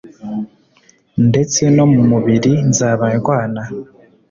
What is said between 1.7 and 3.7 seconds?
no mu mubiri nzaba ndwana.